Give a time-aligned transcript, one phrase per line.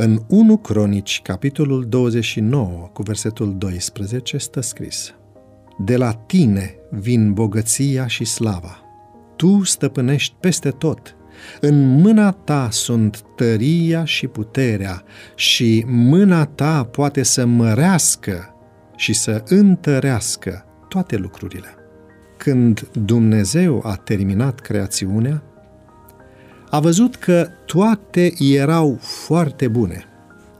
[0.00, 5.14] În 1 Cronici, capitolul 29, cu versetul 12, stă scris
[5.78, 8.82] De la tine vin bogăția și slava.
[9.36, 11.16] Tu stăpânești peste tot.
[11.60, 15.02] În mâna ta sunt tăria și puterea
[15.34, 18.54] și mâna ta poate să mărească
[18.96, 21.74] și să întărească toate lucrurile.
[22.36, 25.42] Când Dumnezeu a terminat creațiunea,
[26.70, 30.04] a văzut că toate erau foarte bune.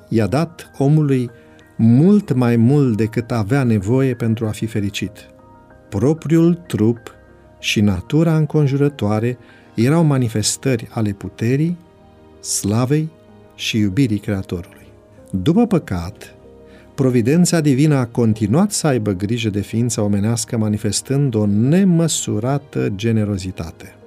[0.08, 1.30] I-a dat omului
[1.76, 5.12] mult mai mult decât avea nevoie pentru a fi fericit.
[5.88, 7.14] Propriul trup
[7.58, 9.38] și natura înconjurătoare
[9.74, 11.76] erau manifestări ale puterii,
[12.40, 13.08] slavei
[13.54, 14.86] și iubirii Creatorului.
[15.30, 16.34] După păcat,
[16.94, 23.97] providența divină a continuat să aibă grijă de ființa omenească manifestând o nemăsurată generozitate.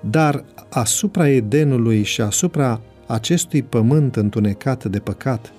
[0.00, 5.52] Dar asupra Edenului și asupra acestui pământ întunecat de păcat,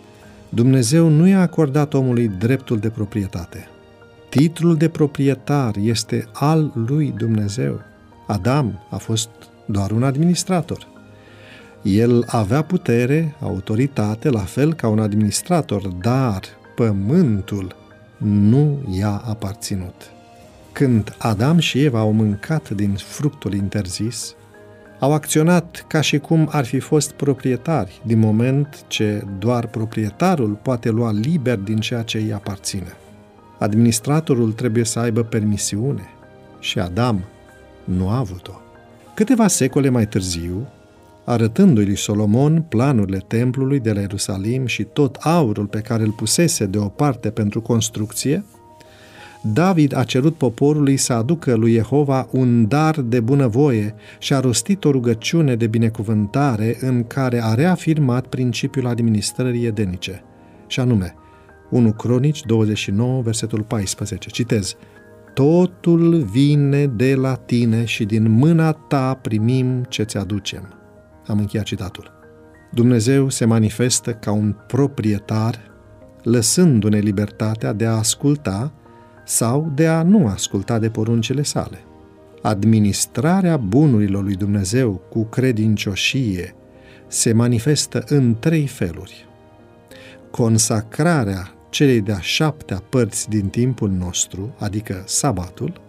[0.50, 3.68] Dumnezeu nu i-a acordat omului dreptul de proprietate.
[4.30, 7.82] Titlul de proprietar este al lui Dumnezeu.
[8.28, 9.30] Adam a fost
[9.66, 10.88] doar un administrator.
[11.82, 16.42] El avea putere, autoritate, la fel ca un administrator, dar
[16.76, 17.76] pământul
[18.18, 20.12] nu i-a aparținut.
[20.78, 24.36] Când Adam și Eva au mâncat din fructul interzis,
[25.00, 30.90] au acționat ca și cum ar fi fost proprietari, din moment ce doar proprietarul poate
[30.90, 32.94] lua liber din ceea ce îi aparține.
[33.60, 36.10] Administratorul trebuie să aibă permisiune
[36.60, 37.24] și Adam
[37.84, 38.62] nu a avut-o.
[39.16, 40.68] Câteva secole mai târziu,
[41.26, 46.66] arătându-i lui Solomon planurile templului de la Ierusalim și tot aurul pe care îl pusese
[46.66, 48.46] deoparte pentru construcție,
[49.54, 54.86] David a cerut poporului să aducă lui Jehova un dar de bunăvoie și a rostit
[54.86, 60.24] o rugăciune de binecuvântare în care a reafirmat principiul administrării edenice,
[60.68, 61.16] și anume
[61.70, 64.30] 1 Cronici 29, versetul 14.
[64.30, 64.76] Citez.
[65.34, 70.74] Totul vine de la tine și din mâna ta primim ce ți aducem.
[71.28, 72.12] Am încheiat citatul.
[72.72, 75.60] Dumnezeu se manifestă ca un proprietar,
[76.24, 78.74] lăsându-ne libertatea de a asculta
[79.28, 81.80] sau de a nu asculta de poruncile sale.
[82.42, 86.56] Administrarea bunurilor lui Dumnezeu cu credincioșie
[87.08, 89.26] se manifestă în trei feluri.
[90.32, 95.82] Consacrarea celei de-a șaptea părți din timpul nostru, adică sabatul.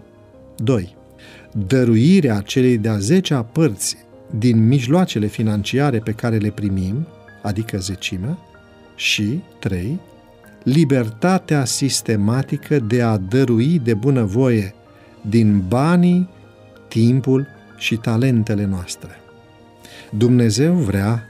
[0.57, 0.97] 2.
[1.67, 3.97] Dăruirea celei de-a zecea părți
[4.37, 7.07] din mijloacele financiare pe care le primim,
[7.43, 8.39] adică zecimea.
[8.97, 10.01] Și 3
[10.63, 14.75] libertatea sistematică de a dărui de bunăvoie
[15.29, 16.29] din banii,
[16.89, 17.47] timpul
[17.77, 19.11] și talentele noastre.
[20.11, 21.23] Dumnezeu vrea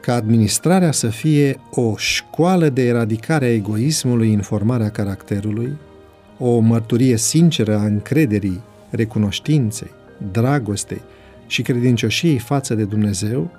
[0.00, 5.76] ca administrarea să fie o școală de eradicare a egoismului în formarea caracterului,
[6.38, 9.90] o mărturie sinceră a încrederii, recunoștinței,
[10.32, 11.00] dragostei
[11.46, 13.50] și credincioșiei față de Dumnezeu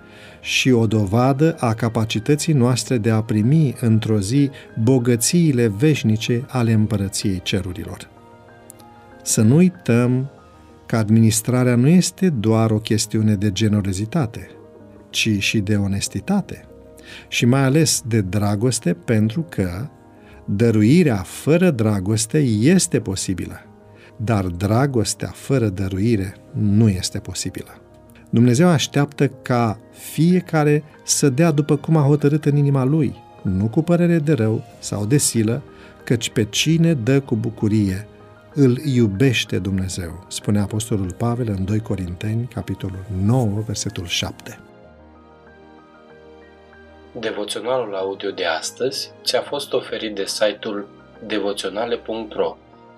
[0.41, 4.49] și o dovadă a capacității noastre de a primi într-o zi
[4.83, 8.09] bogățiile veșnice ale împărăției cerurilor.
[9.23, 10.29] Să nu uităm
[10.85, 14.49] că administrarea nu este doar o chestiune de generozitate,
[15.09, 16.65] ci și de onestitate
[17.27, 19.87] și mai ales de dragoste pentru că
[20.45, 23.64] dăruirea fără dragoste este posibilă,
[24.15, 27.79] dar dragostea fără dăruire nu este posibilă.
[28.29, 33.81] Dumnezeu așteaptă ca fiecare să dea după cum a hotărât în inima lui, nu cu
[33.81, 35.61] părere de rău sau de silă,
[36.03, 38.07] căci pe cine dă cu bucurie,
[38.53, 44.59] îl iubește Dumnezeu, spune Apostolul Pavel în 2 Corinteni, capitolul 9, versetul 7.
[47.19, 50.87] Devoționalul audio de astăzi ți-a fost oferit de site-ul
[51.27, 52.57] devoționale.ro